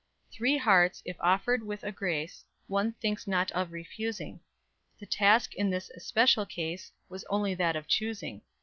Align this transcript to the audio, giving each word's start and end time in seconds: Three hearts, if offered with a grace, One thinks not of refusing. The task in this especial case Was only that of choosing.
Three 0.31 0.57
hearts, 0.57 1.03
if 1.05 1.15
offered 1.19 1.61
with 1.61 1.83
a 1.83 1.91
grace, 1.91 2.43
One 2.65 2.93
thinks 2.93 3.27
not 3.27 3.51
of 3.51 3.71
refusing. 3.71 4.39
The 4.99 5.05
task 5.05 5.53
in 5.53 5.69
this 5.69 5.91
especial 5.91 6.47
case 6.47 6.91
Was 7.07 7.23
only 7.25 7.53
that 7.53 7.75
of 7.75 7.85
choosing. 7.87 8.41